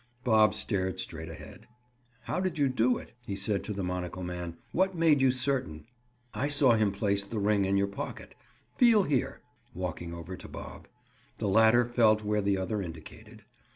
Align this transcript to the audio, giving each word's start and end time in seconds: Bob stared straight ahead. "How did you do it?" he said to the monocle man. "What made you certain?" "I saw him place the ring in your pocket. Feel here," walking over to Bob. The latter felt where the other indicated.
Bob 0.23 0.55
stared 0.55 0.99
straight 0.99 1.29
ahead. 1.29 1.67
"How 2.23 2.39
did 2.39 2.57
you 2.57 2.67
do 2.69 2.97
it?" 2.97 3.11
he 3.21 3.35
said 3.35 3.63
to 3.65 3.71
the 3.71 3.83
monocle 3.83 4.23
man. 4.23 4.57
"What 4.71 4.95
made 4.95 5.21
you 5.21 5.29
certain?" 5.29 5.85
"I 6.33 6.47
saw 6.47 6.71
him 6.71 6.91
place 6.91 7.23
the 7.23 7.37
ring 7.37 7.65
in 7.65 7.77
your 7.77 7.85
pocket. 7.85 8.33
Feel 8.77 9.03
here," 9.03 9.41
walking 9.75 10.11
over 10.11 10.35
to 10.35 10.47
Bob. 10.47 10.87
The 11.37 11.47
latter 11.47 11.85
felt 11.85 12.23
where 12.23 12.41
the 12.41 12.57
other 12.57 12.81
indicated. 12.81 13.43